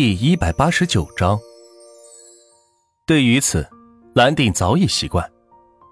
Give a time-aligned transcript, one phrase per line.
[0.00, 1.36] 第一百八十九章。
[3.04, 3.68] 对于此，
[4.14, 5.28] 蓝鼎早已习惯，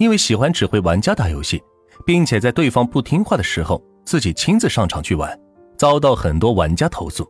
[0.00, 1.62] 因为喜欢指挥玩家打游戏，
[2.04, 5.38] 并且在对方不听话的时候，自己亲自上场去玩，
[5.78, 7.24] 遭到很多玩家投诉，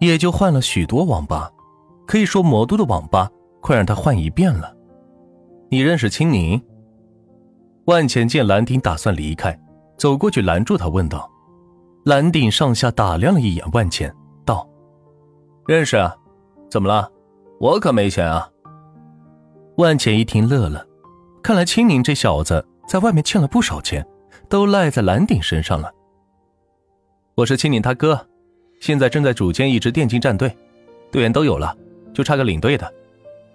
[0.00, 1.50] 也就换了许多网吧。
[2.06, 3.30] 可以说，魔都的网吧
[3.60, 4.74] 快让他换一遍了。
[5.68, 6.58] 你认识青宁？
[7.84, 9.54] 万钱见蓝鼎打算离开，
[9.98, 11.30] 走过去拦住他，问道
[12.06, 14.16] ：“蓝鼎上下打量了一眼万钱，道
[15.66, 16.16] ：‘认识啊，
[16.70, 17.10] 怎么了？
[17.58, 18.48] 我可没钱啊。’”
[19.76, 20.86] 万钱一听乐了，
[21.42, 24.06] 看来青宁这小子在外面欠了不少钱，
[24.48, 25.92] 都赖在蓝鼎身上了。
[27.34, 28.26] 我是青宁他哥，
[28.80, 30.56] 现在正在组建一支电竞战队，
[31.10, 31.76] 队员都有了，
[32.14, 32.90] 就差个领队的。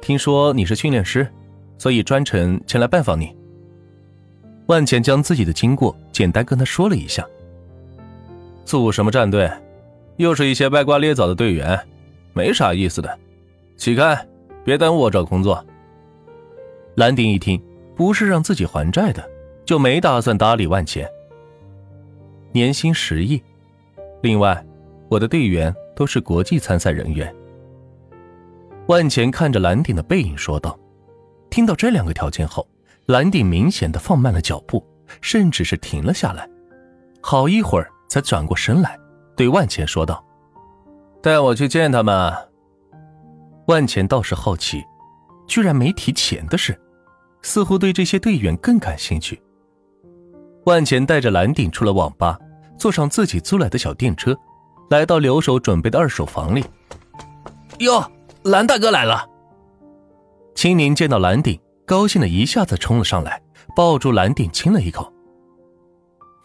[0.02, 1.28] 听说你是训练师，
[1.78, 3.36] 所以专程前来拜访你。
[4.68, 7.26] 万钱将自己的经过简单跟他说了一下。
[8.66, 9.50] 组什么战队？
[10.18, 11.80] 又是一些歪瓜裂枣的队员，
[12.34, 13.20] 没啥意思的。
[13.78, 14.28] 起开，
[14.64, 15.66] 别耽误我找工作。
[16.96, 17.62] 蓝鼎一听，
[17.96, 19.28] 不是让自己还债的，
[19.66, 21.10] 就没打算搭理万钱。
[22.52, 23.42] 年薪十亿，
[24.22, 24.64] 另外，
[25.10, 27.34] 我的队员都是国际参赛人员。
[28.88, 30.78] 万钱看着蓝鼎的背影说道。
[31.50, 32.66] 听到这两个条件后，
[33.08, 34.82] 蓝鼎明显的放慢了脚步，
[35.20, 36.50] 甚至是停了下来，
[37.20, 38.98] 好一会儿才转过身来，
[39.36, 40.24] 对万钱说道
[41.22, 42.34] ：“带我去见他们。”
[43.68, 44.84] 万钱倒是好奇。
[45.48, 46.80] 居然没提钱的事，
[47.42, 49.42] 似乎对这些队员更感兴趣。
[50.64, 52.40] 万钱带着蓝鼎出了网吧，
[52.78, 54.34] 坐上自己租来的小电车，
[54.90, 56.64] 来到留守准备的二手房里。
[57.80, 58.02] 哟，
[58.44, 59.28] 蓝大哥来了！
[60.56, 63.42] 青宁见到蓝鼎，高兴的一下子冲了上来，
[63.76, 65.12] 抱住蓝鼎亲了一口。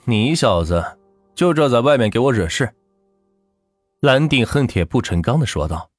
[0.04, 0.84] 你小子
[1.36, 2.68] 就知道在外面给我惹事！
[4.00, 5.90] 蓝鼎恨铁不成钢的说道：“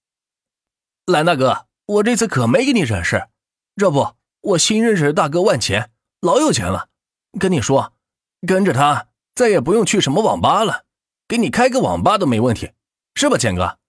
[1.06, 3.30] 蓝大哥。”我这次可没给你惹事，
[3.78, 5.90] 这不，我新认识的大哥万钱，
[6.20, 6.90] 老有钱了。
[7.40, 7.94] 跟你说，
[8.46, 10.84] 跟着他再也不用去什么网吧了，
[11.30, 12.74] 给你开个网吧都没问题，
[13.16, 13.80] 是吧，钱哥？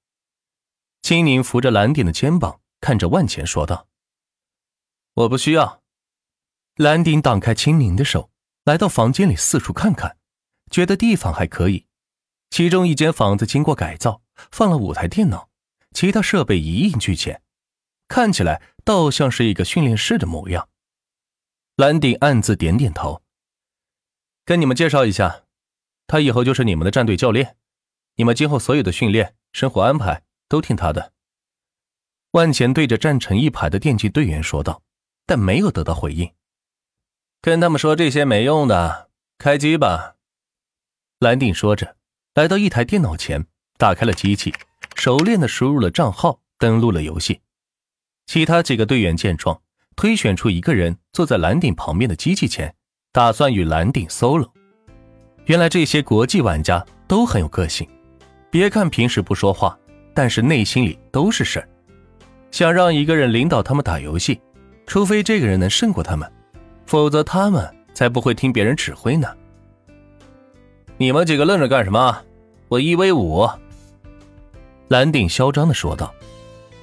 [1.03, 3.89] 青宁扶着蓝鼎的肩膀，看着万钱说道
[5.15, 5.83] ：“我不需要。”
[6.79, 8.31] 蓝鼎挡开青宁的手，
[8.63, 10.17] 来到房间里四处看看，
[10.71, 11.88] 觉得地方还可以。
[12.59, 14.21] 其中一间房子经过改造，
[14.51, 15.49] 放了五台电脑，
[15.93, 17.41] 其他设备一应俱全。
[18.09, 20.69] 看起来倒像是一个训练室的模样。
[21.77, 23.23] 蓝鼎暗自点点头。
[24.45, 25.45] 跟你们介绍一下，
[26.09, 27.57] 他以后就是你们的战队教练，
[28.17, 31.13] 你们今后所有的训练、生活安排都听他的。
[32.33, 34.83] 万钱对着站成一排的电竞队员说道，
[35.27, 36.35] 但没有得到回应。
[37.41, 40.17] 跟他们说这些没用的，开机吧。
[41.21, 41.98] 蓝鼎说着，
[42.35, 43.45] 来到一台电脑前，
[43.79, 44.55] 打开了机器，
[44.95, 47.41] 熟练的输入了账号，登录了游戏。
[48.27, 49.61] 其他几个队员见状，
[49.97, 52.73] 推选出一个人坐在蓝顶旁边的机器前，
[53.13, 54.49] 打算与蓝顶 solo。
[55.47, 57.89] 原来这些国际玩家都很有个性，
[58.51, 59.77] 别看平时不说话，
[60.15, 61.69] 但是内心里都是事儿。
[62.51, 64.41] 想让一个人领导他们打游戏，
[64.87, 66.31] 除非这个人能胜过他们，
[66.87, 69.27] 否则他们才不会听别人指挥呢。
[71.01, 72.19] 你们几个愣着干什么？
[72.67, 73.49] 我一 v 五。
[74.89, 76.13] 蓝鼎嚣张的说道：“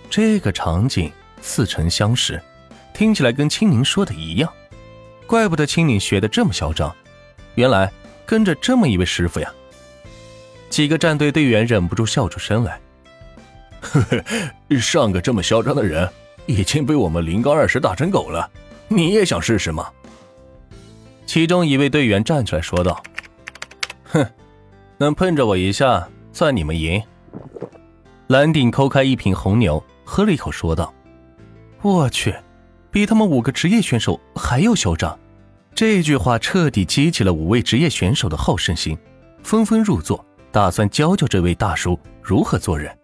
[0.10, 1.12] 这个场景。”
[1.42, 2.42] 似曾相识，
[2.92, 4.52] 听起来跟青柠说的一样，
[5.28, 6.92] 怪不得青柠学的这么嚣张，
[7.54, 7.92] 原来
[8.26, 9.54] 跟着这么一位师傅呀。
[10.72, 12.80] 几个战队队员忍不住笑出声来。
[13.80, 16.10] 呵呵，上个这么嚣张的人
[16.48, 18.50] 已经被我们零杠二十打成狗了，
[18.88, 19.88] 你也想试试吗？
[21.28, 23.04] 其中一位队员站起来说道
[24.06, 24.26] ：“哼，
[24.98, 27.02] 能碰着我一下，算你们赢。”
[28.28, 30.94] 蓝鼎抠开一瓶红牛，喝了一口，说道。
[31.82, 32.34] 我去，
[32.90, 35.18] 比他们五个职业选手还要嚣张！
[35.76, 38.98] 这句话彻底激起了五位职业选手的好胜心，
[39.44, 42.98] 纷纷入座，打算教教这位大叔如何做人。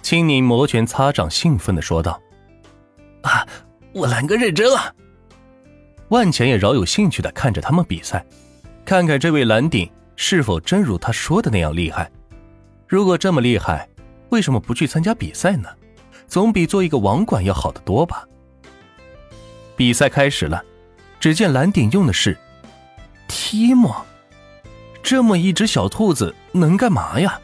[0.00, 2.20] 青柠摩拳擦掌，兴奋的说道
[3.22, 3.46] ：“啊，
[3.92, 4.94] 我蓝哥认真了！”
[6.08, 8.24] 万钱也饶有兴趣的看着他们比赛，
[8.88, 9.86] 看看这位蓝顶
[10.16, 12.10] 是否真如他说的那样厉害。
[12.86, 13.86] 如果这么厉害，
[14.30, 15.68] 为什么不去参加比赛呢？
[16.26, 18.26] 总比做一个网管要好得多吧。
[19.76, 20.64] 比赛开始了，
[21.20, 22.34] 只见蓝鼎用的是
[23.28, 23.94] t i m
[25.02, 27.38] 这么一只小兔子能干嘛呀？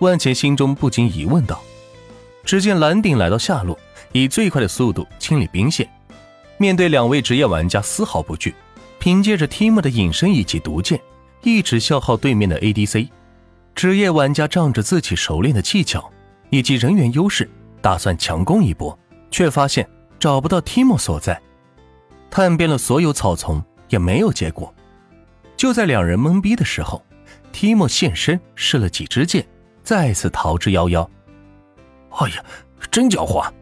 [0.00, 1.62] 万钱心中不禁疑问道。
[2.42, 3.78] 只见蓝鼎来到下路，
[4.10, 5.88] 以最快的速度清理兵线，
[6.58, 8.52] 面对两位职业玩家丝毫不惧，
[9.04, 10.98] 凭借着 Tim 的隐身以及毒箭，
[11.42, 13.10] 一直消耗对面的 ADC。
[13.74, 16.10] 职业玩家仗着自己熟练的技巧。
[16.48, 17.50] 以及人员优势，
[17.82, 18.98] 打算强攻一波，
[19.30, 19.86] 却发现
[20.18, 21.38] 找不到提莫所在，
[22.30, 24.74] 探遍了所有草丛也没有结果。
[25.54, 27.04] 就在两人懵逼的时候，
[27.52, 29.46] 提莫现身，试了几支箭，
[29.82, 31.06] 再次逃之夭夭。
[32.08, 32.44] 哎呀，
[32.90, 33.52] 真狡猾！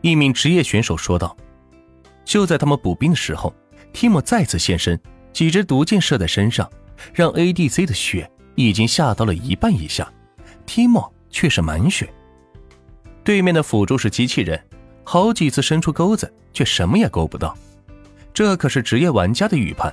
[0.00, 1.36] 一名职业选手说道。
[2.24, 3.52] 就在他们补兵的时候，
[3.92, 4.98] 提莫再次现身，
[5.32, 6.70] 几支毒箭射在身上，
[7.12, 10.10] 让 ADC 的血已经下到了一半以下，
[10.66, 12.08] 提莫却是满血。
[13.24, 14.60] 对面的辅助是机器人，
[15.04, 17.56] 好几次伸出钩子，却什么也勾不到。
[18.34, 19.92] 这可是职业玩家的预判，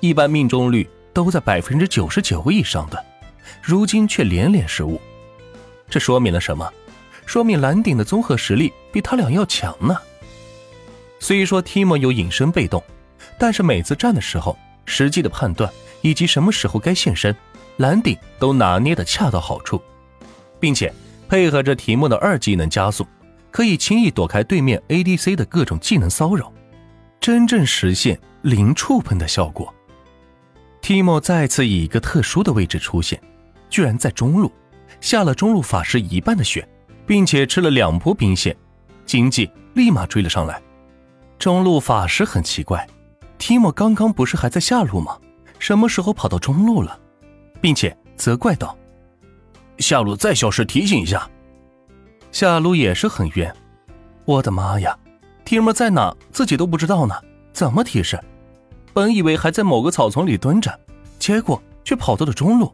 [0.00, 3.04] 一般命中率都在百分之九十九以上的，
[3.60, 5.00] 如今却连连失误。
[5.90, 6.72] 这说明了什么？
[7.26, 9.96] 说明蓝顶的综合实力比他俩要强呢。
[11.20, 12.82] 虽说 Tim 有隐身被动，
[13.42, 15.68] 但是每次站的时候，实际的判断
[16.00, 17.34] 以及什么时候该现身，
[17.78, 19.82] 蓝顶都拿捏的恰到好处，
[20.60, 20.94] 并且
[21.28, 23.04] 配合着提莫的二技能加速，
[23.50, 26.52] 可以轻易躲开对面 ADC 的各种技能骚扰，
[27.18, 29.74] 真正实现零触碰的效果。
[30.80, 33.20] 提莫再次以一个特殊的位置出现，
[33.68, 34.52] 居然在中路，
[35.00, 36.68] 下了中路法师一半的血，
[37.04, 38.56] 并且吃了两波兵线，
[39.04, 40.62] 经济立马追了上来。
[41.40, 42.86] 中路法师很奇怪，
[43.42, 45.18] 提莫刚刚不是还在下路吗？
[45.58, 46.96] 什么时候跑到中路了？
[47.60, 48.78] 并且责怪道
[49.78, 51.28] ：“下路再消失，提醒一下。”
[52.30, 53.52] 下路也是很冤。
[54.26, 54.96] 我的妈呀，
[55.44, 56.14] 提莫在哪？
[56.30, 57.16] 自己都不知道呢？
[57.52, 58.16] 怎么提示？
[58.92, 60.78] 本以为还在某个草丛里蹲着，
[61.18, 62.72] 结果却跑到了中路。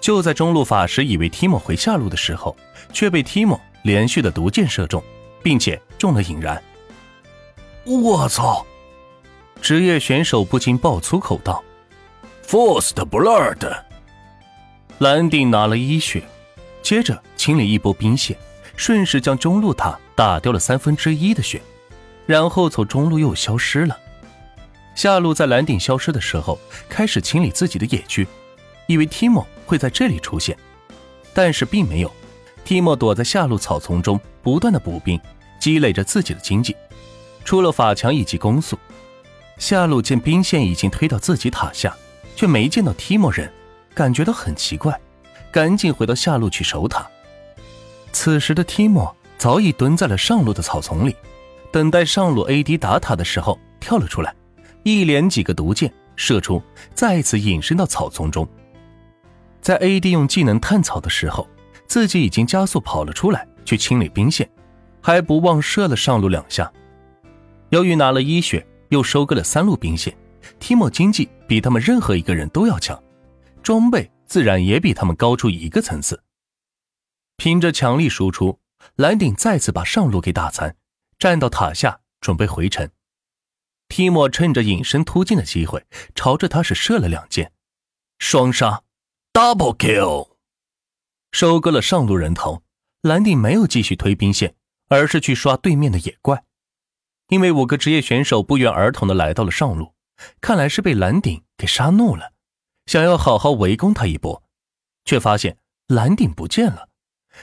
[0.00, 2.56] 就在中路法师以为提莫回下路的时候，
[2.94, 5.04] 却被提莫连续的毒箭射中，
[5.42, 6.62] 并且中了引燃。
[7.84, 8.64] 我操！
[9.64, 11.64] 职业选手不禁爆粗口道
[12.46, 13.74] ：“First blood。”
[15.00, 16.22] 蓝顶拿了一血，
[16.82, 18.36] 接着清理一波兵线，
[18.76, 21.62] 顺势将中路塔打掉了三分之一的血，
[22.26, 23.96] 然后从中路又消失了。
[24.94, 28.28] 下路在蓝顶消失的时候，开始清理自己的野区，
[28.86, 30.54] 以为 Timo 会在这里出现，
[31.32, 32.12] 但是并没有。
[32.66, 35.18] Timo 躲在下路草丛中，不断的补兵，
[35.58, 36.76] 积累着自己的经济。
[37.46, 38.78] 出了法强以及攻速，
[39.58, 41.94] 下路见兵线已经推到自己塔下，
[42.36, 43.50] 却没见到提莫人，
[43.94, 44.98] 感觉到很奇怪，
[45.52, 47.06] 赶紧回到下路去守塔。
[48.12, 51.16] 此时的提莫早已蹲在了上路的草丛里，
[51.72, 54.34] 等待上路 AD 打塔的时候跳了出来，
[54.82, 56.62] 一连几个毒箭射出，
[56.94, 58.46] 再次隐身到草丛中。
[59.60, 61.48] 在 AD 用技能探草的时候，
[61.86, 64.48] 自己已经加速跑了出来去清理兵线，
[65.00, 66.70] 还不忘射了上路两下。
[67.70, 70.16] 由于拿了一血，又收割了三路兵线，
[70.58, 73.02] 提莫经济比他们任何一个人都要强，
[73.62, 76.22] 装备自然也比他们高出一个层次。
[77.36, 78.58] 凭着强力输出，
[78.96, 80.76] 蓝顶再次把上路给打残，
[81.18, 82.88] 站到塔下准备回城。
[83.88, 85.84] 提莫趁着隐身突进的机会，
[86.14, 87.52] 朝着他是射了两箭，
[88.18, 88.82] 双杀
[89.32, 90.36] ，double kill，
[91.32, 92.62] 收割了上路人头。
[93.02, 94.54] 蓝顶没有继续推兵线，
[94.88, 96.44] 而是去刷对面的野怪。
[97.28, 99.94] 因为五个职业选手不约而同的来到了上路，
[100.40, 102.32] 看来是被蓝顶给杀怒了，
[102.86, 104.42] 想要好好围攻他一波，
[105.04, 105.56] 却发现
[105.88, 106.88] 蓝顶不见了，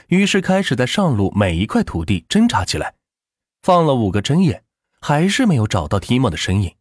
[0.08, 2.94] 于是开始在上路每一块土地侦查起来，
[3.62, 4.64] 放了五个针眼，
[5.00, 6.76] 还是没有找到提莫的身影，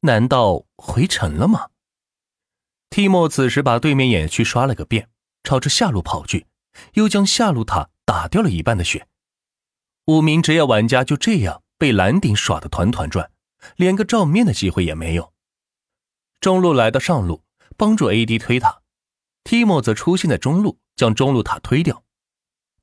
[0.00, 1.68] 难道回城了吗？
[2.90, 5.08] 提莫此时把对面野区刷了个遍，
[5.42, 6.46] 朝着下路跑去，
[6.94, 9.06] 又将下路塔打掉了一半的血，
[10.06, 11.62] 五名职业玩家就这样。
[11.78, 13.30] 被蓝顶耍得团团转，
[13.76, 15.32] 连个照面的机会也没有。
[16.40, 17.44] 中路来到上路
[17.76, 18.82] 帮助 AD 推塔，
[19.44, 22.04] 提莫则出现在中路将中路塔推掉。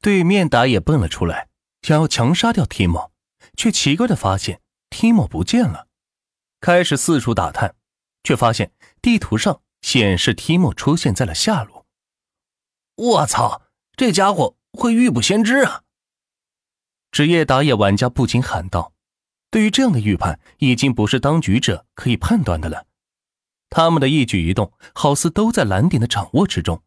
[0.01, 1.49] 对面打野蹦了出来，
[1.81, 3.11] 想要强杀掉提莫，
[3.55, 5.87] 却奇怪的发现提莫不见了。
[6.59, 7.75] 开始四处打探，
[8.23, 11.85] 却发现地图上显示提莫出现在了下路。
[12.95, 13.63] 我操，
[13.95, 15.82] 这家伙会预卜先知啊！
[17.13, 18.91] 职业打野玩家不禁喊道
[19.51, 22.87] ：“对于这样的预判，已经不是当局者可以判断的了。
[23.69, 26.81] 他们的一举一动，好似都在蓝点的掌握之中，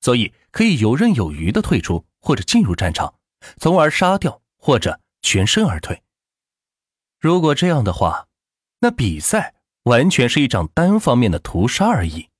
[0.00, 3.16] 所以可以游刃有余的退出或者进入战场，
[3.58, 6.02] 从而杀掉或者全身而退。
[7.20, 8.28] 如果这样的话，
[8.80, 12.30] 那比赛完全是一场单方面的屠杀而已。”